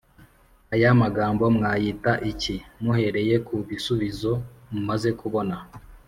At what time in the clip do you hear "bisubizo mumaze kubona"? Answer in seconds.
3.67-5.55